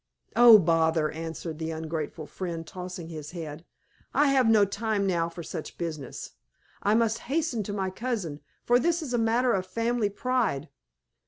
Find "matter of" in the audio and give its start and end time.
9.19-9.67